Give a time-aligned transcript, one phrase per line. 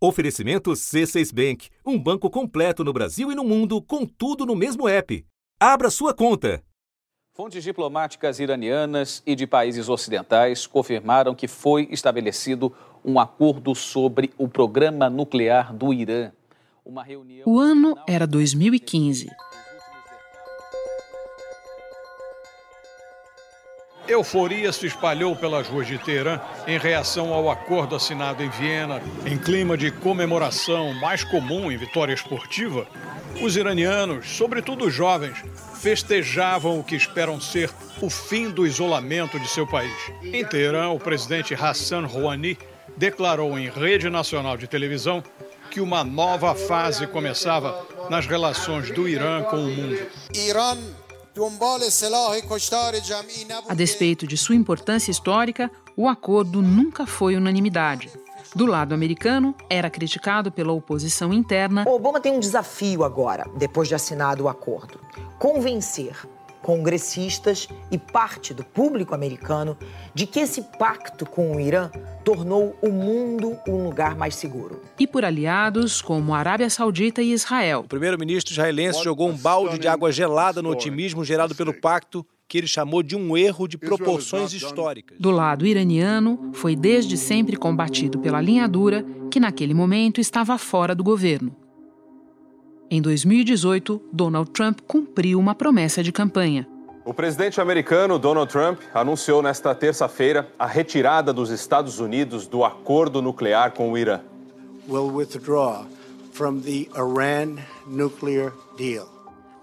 [0.00, 4.88] Oferecimento C6 Bank, um banco completo no Brasil e no mundo, com tudo no mesmo
[4.88, 5.26] app.
[5.58, 6.62] Abra sua conta.
[7.34, 12.72] Fontes diplomáticas iranianas e de países ocidentais confirmaram que foi estabelecido
[13.04, 16.30] um acordo sobre o programa nuclear do Irã.
[17.44, 19.28] O ano era 2015.
[24.08, 29.02] Euforia se espalhou pelas ruas de Teherã em reação ao acordo assinado em Viena.
[29.26, 32.86] Em clima de comemoração mais comum em vitória esportiva,
[33.42, 35.36] os iranianos, sobretudo os jovens,
[35.80, 39.94] festejavam o que esperam ser o fim do isolamento de seu país.
[40.22, 42.56] Em Teherã, o presidente Hassan Rouhani
[42.96, 45.22] declarou em rede nacional de televisão
[45.70, 49.98] que uma nova fase começava nas relações do Irã com o mundo.
[53.68, 58.10] A despeito de sua importância histórica, o acordo nunca foi unanimidade.
[58.54, 61.84] Do lado americano, era criticado pela oposição interna.
[61.86, 64.98] O Obama tem um desafio agora, depois de assinado o acordo:
[65.38, 66.16] convencer
[66.68, 69.74] congressistas e parte do público americano
[70.14, 71.90] de que esse pacto com o Irã
[72.22, 74.82] tornou o mundo um lugar mais seguro.
[74.98, 77.80] E por aliados como a Arábia Saudita e Israel.
[77.86, 82.58] O primeiro-ministro israelense jogou um balde de água gelada no otimismo gerado pelo pacto que
[82.58, 85.18] ele chamou de um erro de proporções históricas.
[85.18, 90.94] Do lado iraniano, foi desde sempre combatido pela linha dura, que naquele momento estava fora
[90.94, 91.67] do governo.
[92.90, 96.66] Em 2018, Donald Trump cumpriu uma promessa de campanha.
[97.04, 103.20] O presidente americano Donald Trump anunciou nesta terça-feira a retirada dos Estados Unidos do acordo
[103.20, 104.20] nuclear com o Irã.
[104.88, 105.84] Will withdraw
[106.32, 109.17] from the Iran nuclear deal.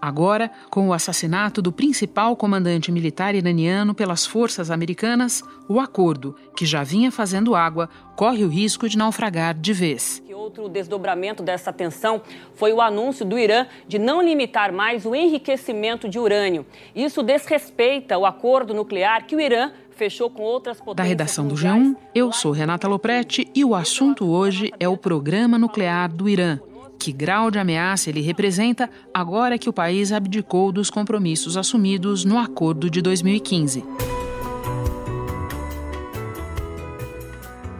[0.06, 6.64] Agora, com o assassinato do principal comandante militar iraniano pelas forças americanas, o acordo, que
[6.64, 10.22] já vinha fazendo água, corre o risco de naufragar de vez.
[10.32, 12.22] Outro desdobramento dessa tensão
[12.54, 16.64] foi o anúncio do Irã de não limitar mais o enriquecimento de urânio.
[16.94, 20.96] Isso desrespeita o acordo nuclear que o Irã fechou com outras potências.
[20.98, 25.58] Da redação do G1, eu sou Renata Loprete e o assunto hoje é o programa
[25.58, 26.60] nuclear do Irã.
[26.98, 32.38] Que grau de ameaça ele representa agora que o país abdicou dos compromissos assumidos no
[32.38, 33.84] acordo de 2015?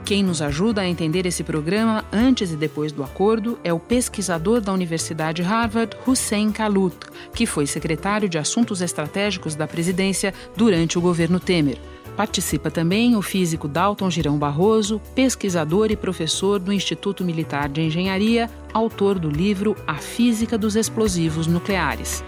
[0.07, 4.61] Quem nos ajuda a entender esse programa antes e depois do acordo é o pesquisador
[4.61, 6.97] da Universidade Harvard, Hussein Kalut,
[7.35, 11.79] que foi secretário de Assuntos Estratégicos da presidência durante o governo Temer.
[12.17, 18.51] Participa também o físico Dalton Girão Barroso, pesquisador e professor do Instituto Militar de Engenharia,
[18.73, 22.25] autor do livro A Física dos Explosivos Nucleares.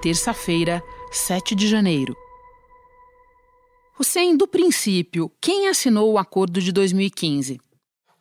[0.00, 0.80] Terça-feira,
[1.10, 2.16] 7 de janeiro.
[3.98, 7.60] Hussein, do princípio, quem assinou o acordo de 2015?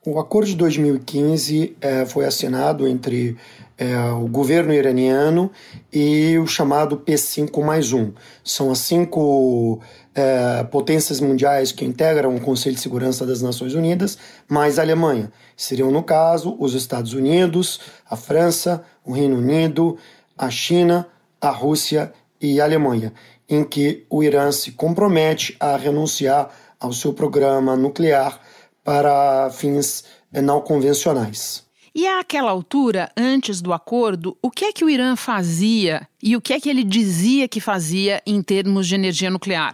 [0.09, 3.35] O acordo de 2015 é, foi assinado entre
[3.77, 5.51] é, o governo iraniano
[5.91, 8.13] e o chamado P5 mais um.
[8.41, 9.81] São as cinco
[10.15, 14.17] é, potências mundiais que integram o Conselho de Segurança das Nações Unidas,
[14.47, 15.29] mais a Alemanha.
[15.57, 19.97] Seriam, no caso, os Estados Unidos, a França, o Reino Unido,
[20.37, 21.05] a China,
[21.41, 23.11] a Rússia e a Alemanha,
[23.49, 28.39] em que o Irã se compromete a renunciar ao seu programa nuclear
[28.87, 31.65] para fins eh, não convencionais.
[31.93, 36.41] E àquela altura, antes do acordo, o que é que o Irã fazia e o
[36.41, 39.73] que é que ele dizia que fazia em termos de energia nuclear?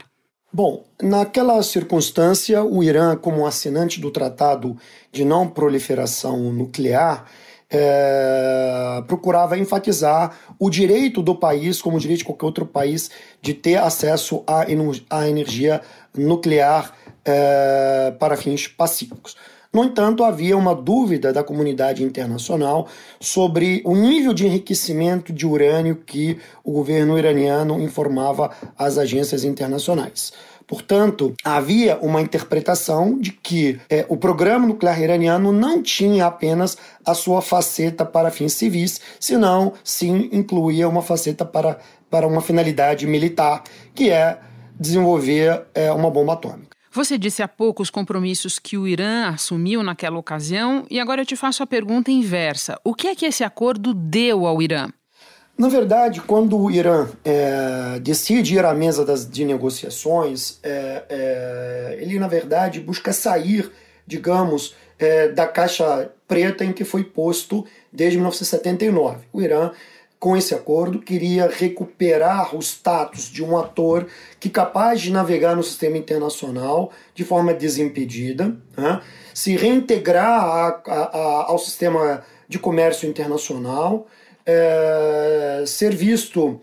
[0.52, 4.76] Bom, naquela circunstância, o Irã, como assinante do Tratado
[5.12, 7.26] de Não Proliferação Nuclear,
[7.74, 13.10] é, procurava enfatizar o direito do país, como o direito de qualquer outro país,
[13.42, 14.66] de ter acesso à,
[15.10, 15.82] à energia
[16.16, 16.94] nuclear
[17.26, 19.36] é, para fins pacíficos.
[19.74, 22.88] No entanto, havia uma dúvida da comunidade internacional
[23.20, 30.32] sobre o nível de enriquecimento de urânio que o governo iraniano informava às agências internacionais.
[30.74, 36.76] Portanto, havia uma interpretação de que é, o programa nuclear iraniano não tinha apenas
[37.06, 41.78] a sua faceta para fins civis, senão sim incluía uma faceta para,
[42.10, 43.62] para uma finalidade militar,
[43.94, 44.40] que é
[44.74, 46.76] desenvolver é, uma bomba atômica.
[46.92, 51.26] Você disse há pouco os compromissos que o Irã assumiu naquela ocasião, e agora eu
[51.28, 54.90] te faço a pergunta inversa: o que é que esse acordo deu ao Irã?
[55.58, 61.98] Na verdade, quando o Irã é, decide ir à mesa das, de negociações, é, é,
[62.02, 63.72] ele, na verdade, busca sair,
[64.06, 69.20] digamos, é, da caixa preta em que foi posto desde 1979.
[69.32, 69.72] O Irã
[70.24, 74.08] com esse acordo, queria recuperar o status de um ator
[74.40, 79.02] que capaz de navegar no sistema internacional de forma desimpedida, né?
[79.34, 84.08] se reintegrar a, a, a, ao sistema de comércio internacional,
[84.46, 86.60] é, ser visto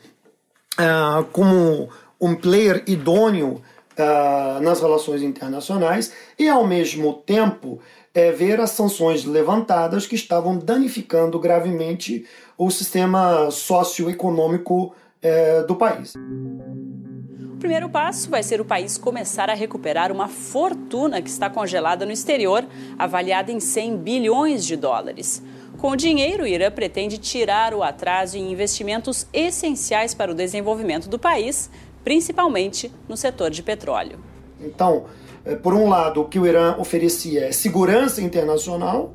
[0.79, 0.85] é,
[1.32, 1.88] como
[2.21, 3.62] um player idôneo
[3.97, 7.81] é, nas relações internacionais e, ao mesmo tempo,
[8.15, 16.15] é, ver as sanções levantadas que estavam danificando gravemente o sistema socioeconômico é, do país.
[16.15, 22.06] O primeiro passo vai ser o país começar a recuperar uma fortuna que está congelada
[22.06, 22.67] no exterior,
[22.99, 25.43] avaliada em 100 bilhões de dólares.
[25.81, 31.09] Com o dinheiro, o Irã pretende tirar o atraso em investimentos essenciais para o desenvolvimento
[31.09, 31.71] do país,
[32.05, 34.19] principalmente no setor de petróleo.
[34.61, 35.06] Então,
[35.43, 39.15] é, por um lado, o que o Irã oferecia é segurança internacional,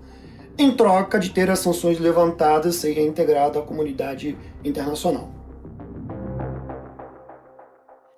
[0.57, 5.29] em troca de ter as sanções levantadas e reintegrado à comunidade internacional.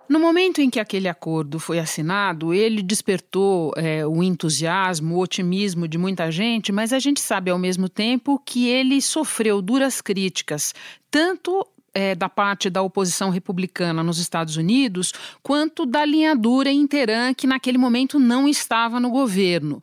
[0.09, 5.86] No momento em que aquele acordo foi assinado, ele despertou é, o entusiasmo, o otimismo
[5.86, 10.74] de muita gente, mas a gente sabe ao mesmo tempo que ele sofreu duras críticas,
[11.12, 15.12] tanto é, da parte da oposição republicana nos Estados Unidos,
[15.44, 19.81] quanto da linha dura em Teherã, que naquele momento não estava no governo.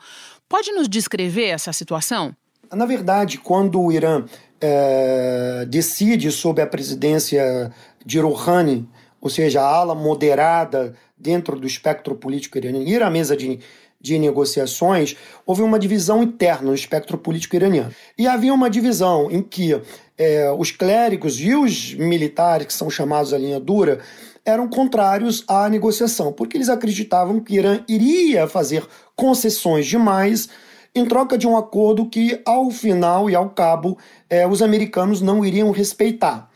[0.49, 2.35] Pode nos descrever essa situação?
[2.73, 4.25] Na verdade, quando o Irã
[4.61, 7.71] é, decide sobre a presidência
[8.07, 8.89] de Rouhani,
[9.25, 13.59] ou seja, a ala moderada dentro do espectro político iraniano, ir à mesa de,
[13.99, 15.17] de negociações,
[15.47, 17.91] houve uma divisão interna no espectro político iraniano.
[18.19, 19.81] E havia uma divisão em que
[20.19, 24.01] é, os clérigos e os militares, que são chamados a linha dura,
[24.45, 28.87] eram contrários à negociação, porque eles acreditavam que Irã iria fazer
[29.17, 30.51] concessões demais
[30.95, 33.97] em troca de um acordo que, ao final e ao cabo,
[34.29, 36.53] é, os americanos não iriam respeitar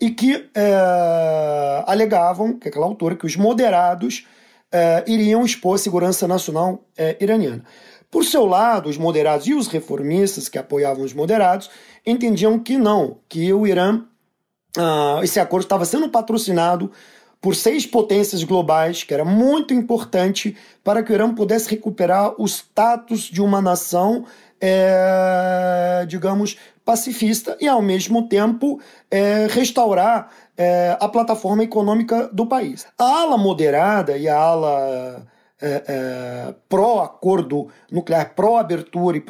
[0.00, 4.26] e que é, alegavam, que aquela altura, que os moderados
[4.70, 7.64] é, iriam expor a segurança nacional é, iraniana.
[8.10, 11.70] Por seu lado, os moderados e os reformistas que apoiavam os moderados
[12.06, 14.02] entendiam que não, que o Irã,
[14.78, 16.90] uh, esse acordo estava sendo patrocinado
[17.40, 22.46] por seis potências globais, que era muito importante para que o Irã pudesse recuperar o
[22.46, 24.24] status de uma nação,
[24.60, 32.86] é, digamos, pacifista e, ao mesmo tempo, é, restaurar é, a plataforma econômica do país.
[32.98, 35.26] A ala moderada e a ala
[35.60, 39.24] é, é, pró-acordo nuclear, pró-abertura e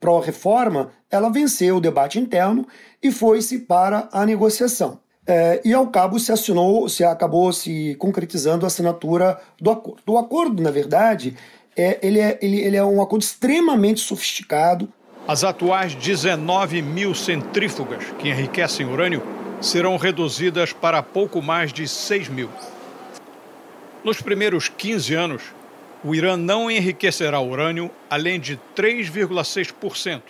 [0.00, 2.66] pró-reforma, ela venceu o debate interno
[3.02, 4.98] e foi-se para a negociação.
[5.26, 10.02] É, e ao cabo se assinou, se acabou se concretizando a assinatura do acordo.
[10.06, 11.36] O acordo, na verdade,
[11.76, 14.88] é, ele, é, ele, ele é um acordo extremamente sofisticado,
[15.26, 19.22] as atuais 19 mil centrífugas que enriquecem urânio
[19.58, 22.50] serão reduzidas para pouco mais de 6 mil.
[24.04, 25.42] Nos primeiros 15 anos,
[26.04, 30.20] o Irã não enriquecerá urânio além de 3,6%.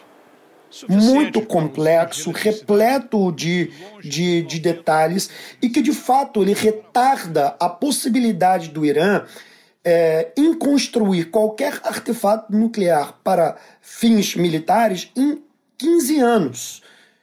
[0.88, 5.28] Muito complexo, repleto de, de, de detalhes
[5.60, 9.24] e que de fato ele retarda a possibilidade do Irã
[9.84, 15.42] é, em construir qualquer artefato nuclear para fins militares em
[15.76, 16.82] 15 anos,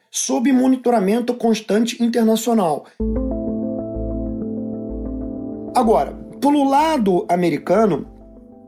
[0.09, 2.85] sob monitoramento constante internacional.
[5.75, 8.07] Agora, pelo lado americano,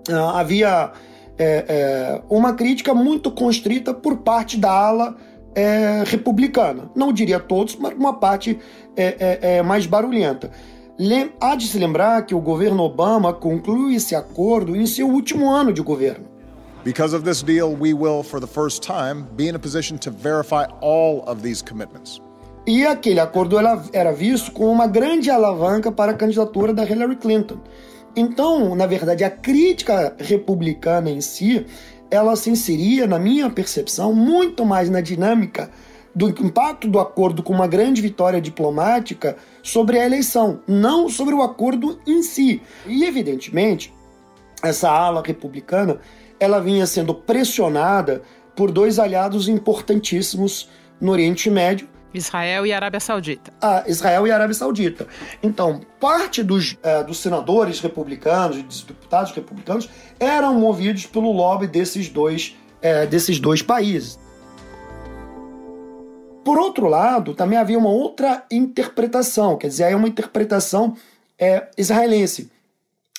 [0.10, 0.92] ah, havia
[1.38, 5.18] é, é, uma crítica muito constrita por parte da ala
[5.56, 6.90] é, republicana.
[6.96, 8.60] Não diria todos, mas uma parte
[8.96, 10.52] é, é, é mais barulhenta.
[11.42, 15.74] Há de se lembrar que o governo Obama conclui esse acordo em seu último ano
[15.74, 16.26] de governo.
[16.84, 20.12] Because of this deal, we will, for the first time, be in a position to
[20.12, 22.22] verify all of these commitments.
[22.68, 23.58] E aquele acordo
[23.92, 27.58] era visto como uma grande alavanca para a candidatura da Hillary Clinton.
[28.16, 31.66] Então, na verdade, a crítica republicana em si,
[32.12, 35.72] ela se inseria, na minha percepção, muito mais na dinâmica
[36.16, 41.42] do impacto do acordo com uma grande vitória diplomática sobre a eleição, não sobre o
[41.42, 42.62] acordo em si.
[42.86, 43.94] E evidentemente,
[44.62, 46.00] essa ala republicana,
[46.40, 48.22] ela vinha sendo pressionada
[48.56, 50.70] por dois aliados importantíssimos
[51.02, 53.52] no Oriente Médio, Israel e Arábia Saudita.
[53.60, 55.08] Ah, Israel e Arábia Saudita.
[55.42, 59.90] Então, parte dos, é, dos senadores republicanos, dos deputados republicanos,
[60.20, 64.20] eram movidos pelo lobby desses dois, é, desses dois países.
[66.44, 70.96] Por outro lado, também havia uma outra interpretação, quer dizer, é uma interpretação
[71.40, 72.52] é, israelense,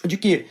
[0.04, 0.46] de que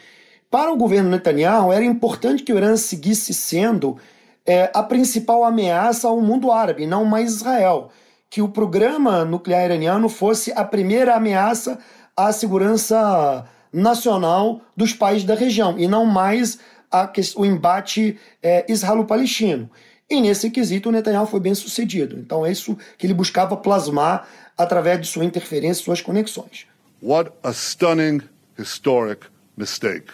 [0.50, 3.98] para o governo Netanyahu era importante que o Irã seguisse sendo
[4.46, 7.89] é, a principal ameaça ao mundo árabe, não mais Israel,
[8.30, 11.80] que o programa nuclear iraniano fosse a primeira ameaça
[12.15, 16.60] à segurança nacional dos países da região e não mais
[16.92, 19.70] a, o embate é, israelo-palestino.
[20.13, 22.20] E nesse quesito o Netanyahu foi bem sucedido.
[22.20, 26.67] Então é isso que ele buscava plasmar através de sua interferência e suas conexões.
[27.01, 28.22] What a stunning
[28.55, 29.25] historic
[29.58, 30.12] mistake.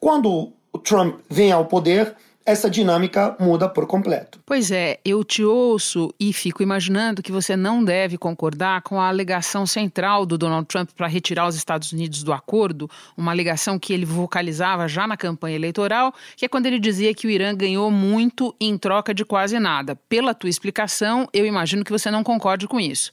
[0.00, 2.16] Quando o Trump vem ao poder,
[2.48, 4.40] essa dinâmica muda por completo.
[4.46, 9.06] Pois é, eu te ouço e fico imaginando que você não deve concordar com a
[9.06, 13.92] alegação central do Donald Trump para retirar os Estados Unidos do acordo, uma alegação que
[13.92, 17.90] ele vocalizava já na campanha eleitoral, que é quando ele dizia que o Irã ganhou
[17.90, 19.94] muito em troca de quase nada.
[20.08, 23.12] Pela tua explicação, eu imagino que você não concorde com isso.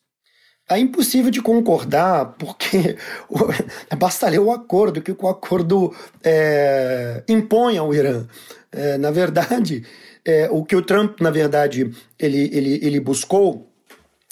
[0.67, 2.97] É impossível de concordar, porque
[3.97, 5.93] basta ler o acordo, que o acordo
[6.23, 8.25] é, impõe ao Irã.
[8.71, 9.85] É, na verdade,
[10.25, 13.69] é, o que o Trump, na verdade, ele, ele, ele buscou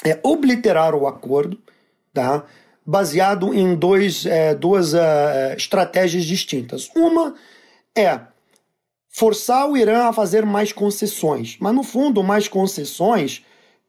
[0.04, 1.58] é obliterar o acordo,
[2.14, 2.44] tá?
[2.86, 4.98] baseado em dois, é, duas uh,
[5.56, 6.90] estratégias distintas.
[6.96, 7.36] Uma
[7.96, 8.20] é
[9.10, 13.46] forçar o Irã a fazer mais concessões, mas no fundo, mais concessões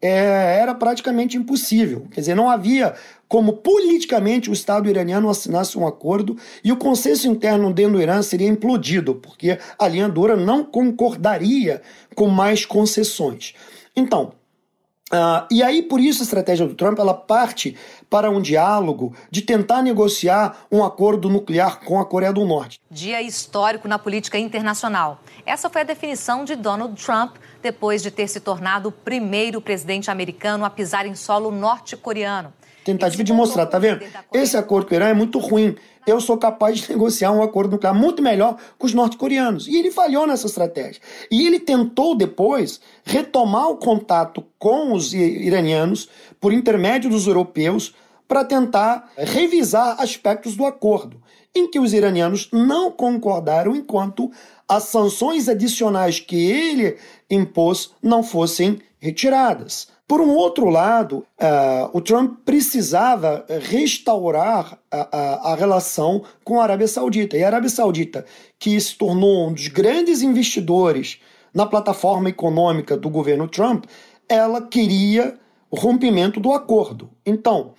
[0.06, 2.06] é, era praticamente impossível.
[2.10, 2.94] Quer dizer, não havia
[3.26, 8.20] como politicamente o Estado iraniano assinasse um acordo e o consenso interno dentro do Irã
[8.20, 11.80] seria implodido, porque a linha dura não concordaria
[12.14, 13.54] com mais concessões.
[13.96, 14.32] Então,
[15.12, 17.76] Uh, e aí, por isso, a estratégia do Trump ela parte
[18.08, 22.80] para um diálogo de tentar negociar um acordo nuclear com a Coreia do Norte.
[22.90, 25.20] Dia histórico na política internacional.
[25.44, 30.10] Essa foi a definição de Donald Trump depois de ter se tornado o primeiro presidente
[30.10, 32.52] americano a pisar em solo norte-coreano.
[32.84, 34.04] Tentativa de mostrar, tá vendo?
[34.32, 35.74] Esse acordo com o Irã é muito ruim.
[36.06, 39.66] Eu sou capaz de negociar um acordo nuclear muito melhor com os norte-coreanos.
[39.66, 41.00] E ele falhou nessa estratégia.
[41.30, 47.94] E ele tentou depois retomar o contato com os iranianos por intermédio dos europeus
[48.28, 51.22] para tentar revisar aspectos do acordo,
[51.54, 54.30] em que os iranianos não concordaram enquanto
[54.68, 56.96] as sanções adicionais que ele
[57.30, 59.93] impôs não fossem retiradas.
[60.06, 66.64] Por um outro lado, uh, o Trump precisava restaurar a, a, a, relação com a
[66.64, 67.38] Arábia Saudita.
[67.38, 68.26] E a Arábia Saudita,
[68.58, 71.20] que se tornou um dos grandes investidores
[71.54, 73.86] na plataforma econômica do governo Trump,
[74.28, 75.38] ela queria
[75.70, 77.10] o rompimento do acordo.
[77.24, 77.72] Então,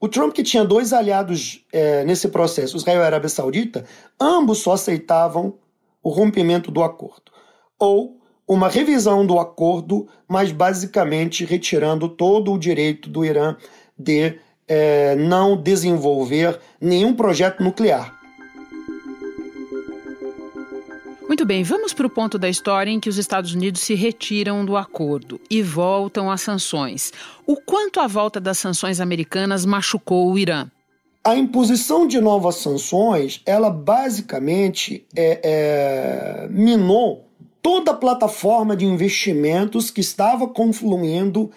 [0.00, 3.84] o Trump, que tinha dois aliados é, nesse processo, Israel e a Arábia Saudita,
[4.18, 5.54] ambos só aceitavam
[6.02, 7.32] o rompimento do acordo.
[7.78, 13.56] Ou uma revisão do acordo, mas basicamente retirando todo o direito do Irã
[13.98, 14.38] de
[14.68, 18.14] é, não desenvolver nenhum projeto nuclear.
[21.26, 24.64] Muito bem, vamos para o ponto da história em que os Estados Unidos se retiram
[24.64, 27.12] do acordo e voltam às sanções.
[27.44, 30.70] O quanto a volta das sanções americanas machucou o Irã?
[31.24, 37.25] A imposição de novas sanções, ela basicamente é, é, minou
[37.66, 41.50] toda a plataforma de investimentos que estava confluindo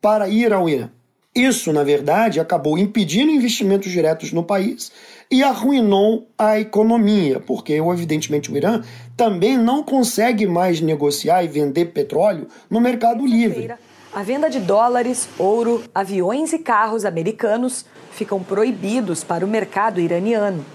[0.00, 0.90] para ir ao Irã.
[1.32, 4.90] Isso, na verdade, acabou impedindo investimentos diretos no país
[5.30, 8.82] e arruinou a economia, porque, evidentemente, o Irã
[9.16, 13.72] também não consegue mais negociar e vender petróleo no mercado livre.
[14.12, 20.66] A venda de dólares, ouro, aviões e carros americanos ficam proibidos para o mercado iraniano.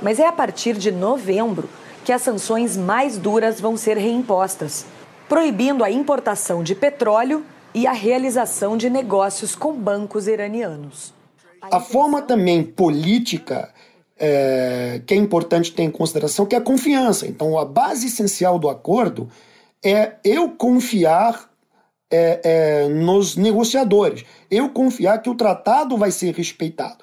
[0.00, 1.68] Mas é a partir de novembro
[2.06, 4.86] que as sanções mais duras vão ser reimpostas,
[5.28, 7.44] proibindo a importação de petróleo
[7.74, 11.12] e a realização de negócios com bancos iranianos.
[11.60, 13.74] A forma também política
[14.16, 17.26] é, que é importante ter em consideração que é a confiança.
[17.26, 19.28] Então, a base essencial do acordo
[19.84, 21.50] é eu confiar
[22.08, 24.24] é, é, nos negociadores.
[24.48, 26.98] Eu confiar que o tratado vai ser respeitado.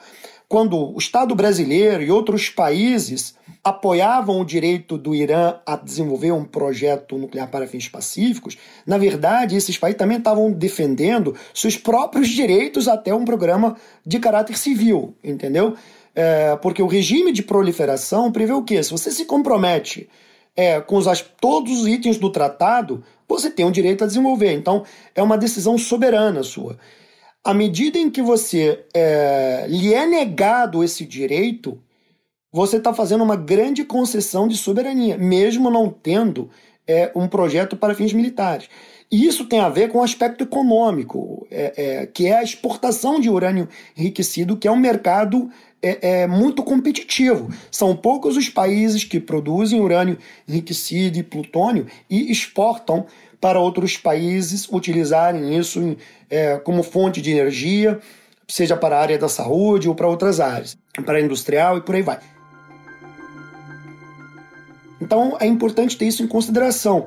[0.53, 3.33] Quando o Estado brasileiro e outros países
[3.63, 8.55] apoiavam o direito do Irã a desenvolver um projeto nuclear para fins pacíficos,
[8.85, 14.55] na verdade, esses países também estavam defendendo seus próprios direitos até um programa de caráter
[14.55, 15.75] civil, entendeu?
[16.13, 18.83] É, porque o regime de proliferação prevê o quê?
[18.83, 20.07] Se você se compromete
[20.55, 24.53] é, com os, todos os itens do tratado, você tem o direito a desenvolver.
[24.53, 24.83] Então,
[25.15, 26.77] é uma decisão soberana sua.
[27.43, 31.77] À medida em que você é, lhe é negado esse direito,
[32.51, 36.49] você está fazendo uma grande concessão de soberania, mesmo não tendo
[36.87, 38.69] é, um projeto para fins militares.
[39.11, 43.19] E isso tem a ver com o aspecto econômico, é, é, que é a exportação
[43.19, 47.53] de urânio enriquecido, que é um mercado é, é, muito competitivo.
[47.69, 53.05] São poucos os países que produzem urânio enriquecido e plutônio e exportam
[53.43, 55.97] para outros países utilizarem isso
[56.29, 57.99] é, como fonte de energia,
[58.47, 62.01] seja para a área da saúde ou para outras áreas, para industrial e por aí
[62.01, 62.19] vai.
[65.01, 67.05] Então é importante ter isso em consideração.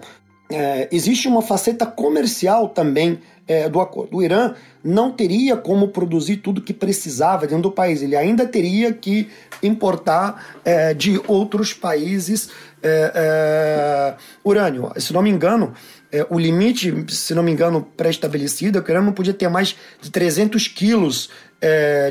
[0.50, 4.18] É, existe uma faceta comercial também é, do acordo.
[4.18, 8.92] O Irã não teria como produzir tudo que precisava dentro do país, ele ainda teria
[8.92, 9.28] que
[9.62, 12.50] importar é, de outros países
[12.82, 14.14] é, é,
[14.44, 14.92] urânio.
[14.98, 15.74] Se não me engano,
[16.18, 19.48] é, o limite, se não me engano, pré-estabelecido é que o Irã não podia ter
[19.48, 21.30] mais de 300 quilos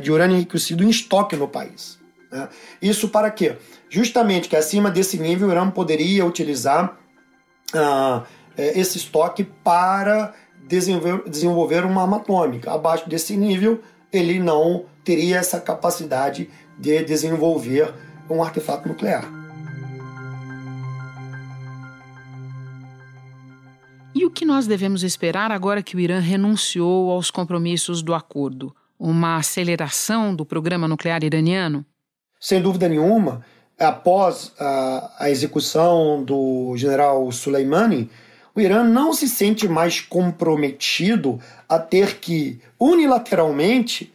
[0.01, 1.99] de urânio enriquecido em estoque no país.
[2.31, 2.49] Né?
[2.81, 3.55] Isso para quê?
[3.89, 6.97] Justamente que acima desse nível o Irã poderia utilizar
[7.73, 8.23] ah,
[8.57, 10.33] esse estoque para
[10.67, 12.71] desenvolver, desenvolver uma arma atômica.
[12.71, 13.81] Abaixo desse nível,
[14.11, 17.93] ele não teria essa capacidade de desenvolver
[18.29, 19.44] um artefato nuclear.
[24.35, 28.75] Que nós devemos esperar agora que o Irã renunciou aos compromissos do acordo?
[28.99, 31.85] Uma aceleração do programa nuclear iraniano?
[32.37, 33.45] Sem dúvida nenhuma,
[33.79, 38.09] após a, a execução do general Soleimani,
[38.53, 44.13] o Irã não se sente mais comprometido a ter que, unilateralmente,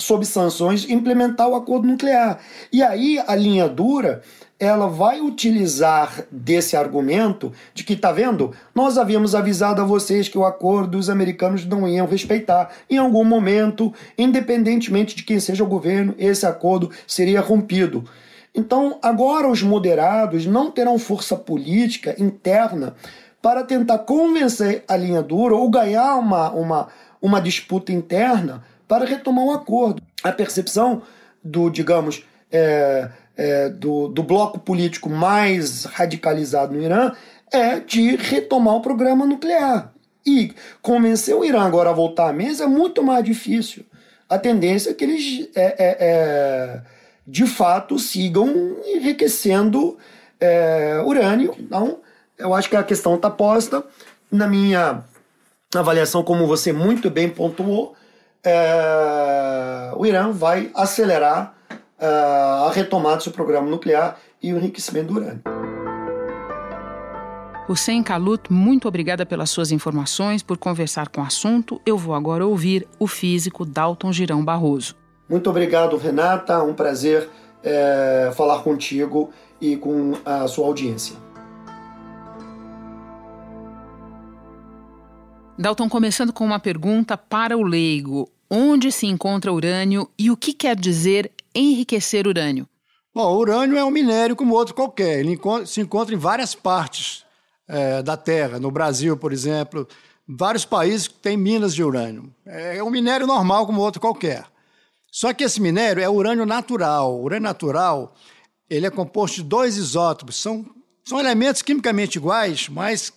[0.00, 2.38] sob sanções, implementar o acordo nuclear.
[2.72, 4.22] E aí a linha dura
[4.60, 10.36] ela vai utilizar desse argumento de que, tá vendo, nós havíamos avisado a vocês que
[10.36, 12.70] o acordo os americanos não iam respeitar.
[12.88, 18.04] Em algum momento, independentemente de quem seja o governo, esse acordo seria rompido.
[18.54, 22.94] Então, agora os moderados não terão força política interna
[23.40, 26.88] para tentar convencer a linha dura ou ganhar uma, uma,
[27.22, 30.02] uma disputa interna para retomar um acordo.
[30.20, 31.02] A percepção
[31.44, 37.12] do, digamos, é, é, do, do bloco político mais radicalizado no Irã
[37.52, 39.94] é de retomar o programa nuclear.
[40.26, 43.84] E convencer o Irã agora a voltar à mesa é muito mais difícil.
[44.28, 46.82] A tendência é que eles, é, é, é
[47.24, 49.96] de fato, sigam enriquecendo
[50.40, 51.54] é, urânio.
[51.60, 52.00] Então,
[52.36, 53.84] eu acho que a questão está posta.
[54.32, 55.04] Na minha
[55.72, 57.94] avaliação, como você muito bem pontuou,
[58.44, 61.54] é, o Irã vai acelerar
[61.98, 65.42] é, a retomada do seu programa nuclear e o enriquecimento do urânio.
[67.68, 71.80] Hussein Kalut, muito obrigada pelas suas informações, por conversar com o assunto.
[71.86, 74.96] Eu vou agora ouvir o físico Dalton Girão Barroso.
[75.28, 76.60] Muito obrigado, Renata.
[76.64, 77.28] Um prazer
[77.62, 81.14] é, falar contigo e com a sua audiência.
[85.60, 90.54] Dalton, começando com uma pergunta para o leigo: onde se encontra urânio e o que
[90.54, 92.66] quer dizer enriquecer urânio?
[93.14, 95.18] Bom, urânio é um minério como outro qualquer.
[95.18, 97.26] Ele se encontra em várias partes
[97.68, 98.58] é, da Terra.
[98.58, 99.86] No Brasil, por exemplo,
[100.26, 102.34] vários países têm minas de urânio.
[102.46, 104.46] É um minério normal como outro qualquer.
[105.12, 107.18] Só que esse minério é urânio natural.
[107.18, 108.14] O urânio natural
[108.70, 110.36] ele é composto de dois isótopos.
[110.36, 110.64] São,
[111.04, 113.12] são elementos quimicamente iguais, mas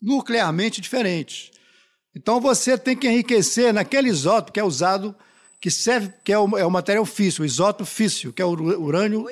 [0.00, 1.57] nuclearmente diferentes.
[2.18, 5.14] Então você tem que enriquecer naquele isótopo que é usado,
[5.60, 8.50] que serve, que é o, é o material físsil, o isótopo físsil, que é o
[8.50, 9.30] urânio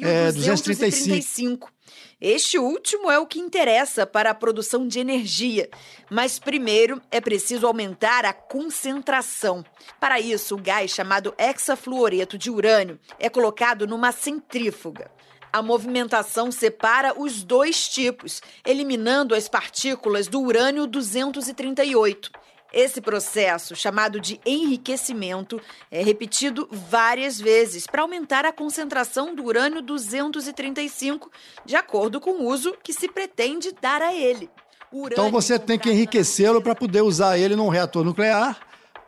[0.00, 1.08] é, 235.
[1.08, 1.72] 235.
[2.20, 5.68] Este último é o que interessa para a produção de energia,
[6.08, 9.64] mas primeiro é preciso aumentar a concentração.
[9.98, 15.10] Para isso, o gás chamado hexafluoreto de urânio é colocado numa centrífuga.
[15.52, 22.30] A movimentação separa os dois tipos, eliminando as partículas do urânio 238.
[22.70, 25.58] Esse processo, chamado de enriquecimento,
[25.90, 31.30] é repetido várias vezes para aumentar a concentração do urânio 235,
[31.64, 34.50] de acordo com o uso que se pretende dar a ele.
[34.92, 38.58] Então você tem que enriquecê-lo para poder usar ele num reator nuclear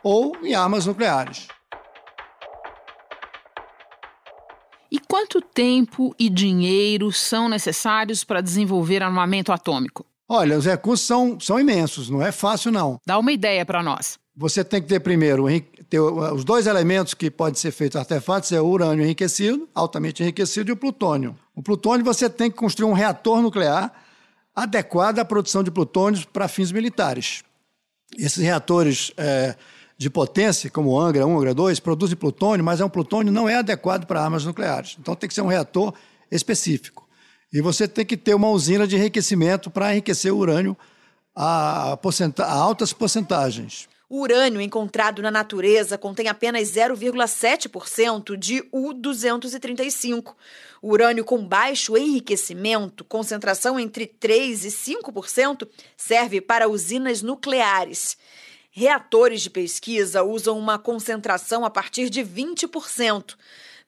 [0.03, 1.47] ou em armas nucleares.
[4.91, 10.05] E quanto tempo e dinheiro são necessários para desenvolver armamento atômico?
[10.29, 12.99] Olha, os recursos são, são imensos, não é fácil não.
[13.07, 14.19] Dá uma ideia para nós.
[14.37, 15.45] Você tem que ter primeiro
[15.89, 20.71] ter os dois elementos que podem ser feitos artefatos é o urânio enriquecido, altamente enriquecido,
[20.71, 21.37] e o plutônio.
[21.55, 23.93] O plutônio você tem que construir um reator nuclear
[24.55, 27.43] adequado à produção de plutônio para fins militares.
[28.17, 29.57] Esses reatores é,
[30.01, 33.47] de potência, como o Angra 1, Angra 2, produzem plutônio, mas é um plutônio não
[33.47, 34.97] é adequado para armas nucleares.
[34.99, 35.93] Então tem que ser um reator
[36.31, 37.07] específico.
[37.53, 40.75] E você tem que ter uma usina de enriquecimento para enriquecer o urânio
[41.37, 41.99] a,
[42.39, 43.91] a altas porcentagens.
[44.09, 50.35] O urânio encontrado na natureza contém apenas 0,7% de U-235.
[50.81, 58.17] O urânio com baixo enriquecimento, concentração entre 3 e 5%, serve para usinas nucleares.
[58.73, 63.35] Reatores de pesquisa usam uma concentração a partir de 20%.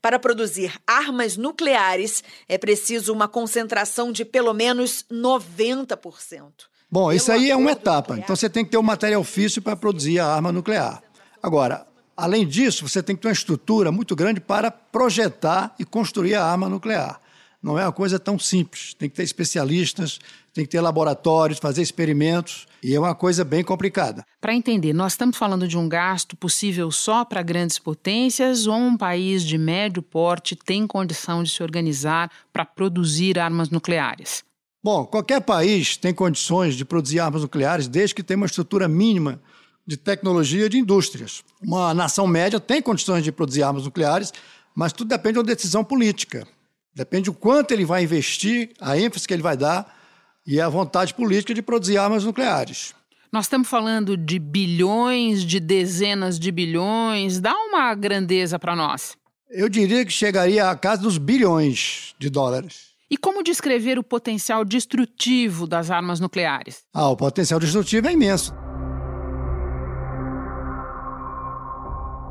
[0.00, 6.42] Para produzir armas nucleares, é preciso uma concentração de pelo menos 90%.
[6.90, 8.18] Bom, isso aí é uma etapa.
[8.18, 11.00] Então você tem que ter um material físico para produzir a arma nuclear.
[11.40, 16.34] Agora, além disso, você tem que ter uma estrutura muito grande para projetar e construir
[16.34, 17.20] a arma nuclear.
[17.62, 18.92] Não é uma coisa tão simples.
[18.94, 20.18] Tem que ter especialistas,
[20.52, 24.24] tem que ter laboratórios, fazer experimentos, e é uma coisa bem complicada.
[24.40, 28.96] Para entender, nós estamos falando de um gasto possível só para grandes potências ou um
[28.96, 34.44] país de médio porte tem condição de se organizar para produzir armas nucleares?
[34.84, 39.40] Bom, qualquer país tem condições de produzir armas nucleares desde que tenha uma estrutura mínima
[39.86, 41.42] de tecnologia de indústrias.
[41.62, 44.32] Uma nação média tem condições de produzir armas nucleares,
[44.74, 46.46] mas tudo depende de uma decisão política.
[46.94, 50.01] Depende do quanto ele vai investir, a ênfase que ele vai dar
[50.46, 52.94] e a vontade política de produzir armas nucleares.
[53.32, 57.40] Nós estamos falando de bilhões, de dezenas de bilhões.
[57.40, 59.16] Dá uma grandeza para nós.
[59.48, 62.92] Eu diria que chegaria à casa dos bilhões de dólares.
[63.10, 66.82] E como descrever o potencial destrutivo das armas nucleares?
[66.92, 68.54] Ah, o potencial destrutivo é imenso.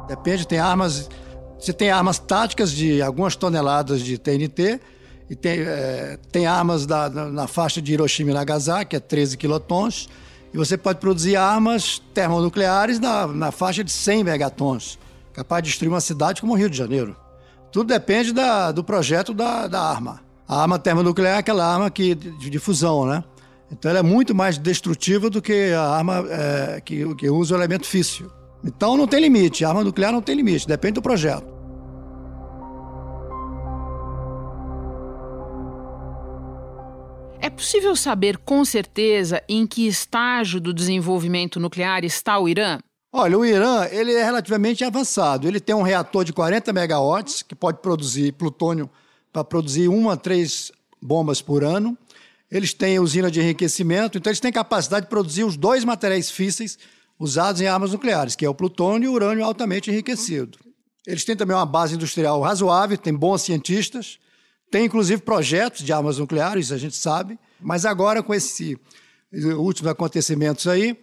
[0.08, 1.10] Depende, tem armas.
[1.60, 4.80] Você tem armas táticas de algumas toneladas de TNT
[5.32, 10.10] e tem, é, tem armas da, na faixa de Hiroshima e Nagasaki, é 13 quilotons.
[10.54, 15.00] E você pode produzir armas termonucleares na, na faixa de 100 megatons,
[15.32, 17.16] capaz de destruir uma cidade como o Rio de Janeiro.
[17.72, 20.20] Tudo depende da, do projeto da, da arma.
[20.46, 23.24] A arma termonuclear é aquela arma que, de, de fusão, né?
[23.72, 27.58] Então ela é muito mais destrutiva do que a arma é, que, que usa o
[27.58, 28.30] elemento físsil.
[28.66, 31.46] Então não tem limite, a arma nuclear não tem limite, depende do projeto.
[37.62, 42.80] Possível saber com certeza em que estágio do desenvolvimento nuclear está o Irã?
[43.14, 45.48] Olha, o Irã ele é relativamente avançado.
[45.48, 48.90] Ele tem um reator de 40 megawatts que pode produzir plutônio
[49.32, 51.96] para produzir uma a três bombas por ano.
[52.50, 56.80] Eles têm usina de enriquecimento, então eles têm capacidade de produzir os dois materiais físseis
[57.20, 60.58] usados em armas nucleares, que é o plutônio e o urânio altamente enriquecido.
[61.06, 64.18] Eles têm também uma base industrial razoável, têm bons cientistas,
[64.72, 68.76] tem inclusive projetos de armas nucleares, a gente sabe, mas agora com esses
[69.58, 70.98] últimos acontecimentos aí,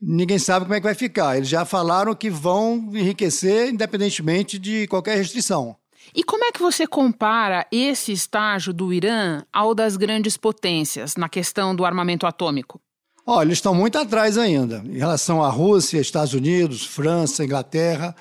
[0.00, 1.36] ninguém sabe como é que vai ficar.
[1.36, 5.76] Eles já falaram que vão enriquecer independentemente de qualquer restrição.
[6.14, 11.28] E como é que você compara esse estágio do Irã ao das grandes potências na
[11.28, 12.80] questão do armamento atômico?
[13.24, 18.16] Olha, eles estão muito atrás ainda, em relação à Rússia, Estados Unidos, França, Inglaterra,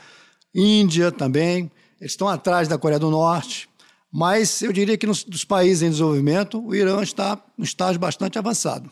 [0.53, 1.71] Índia também.
[1.99, 3.67] Eles estão atrás da Coreia do Norte.
[4.11, 8.37] Mas eu diria que nos, dos países em desenvolvimento, o Irã está no estágio bastante
[8.37, 8.91] avançado.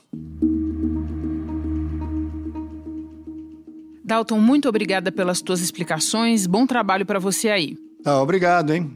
[4.03, 6.47] Dalton, muito obrigada pelas tuas explicações.
[6.47, 7.77] Bom trabalho para você aí.
[8.05, 8.89] Ah, obrigado, hein?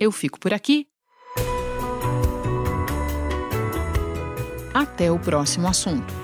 [0.00, 0.86] Eu fico por aqui.
[4.74, 6.23] Até o próximo assunto.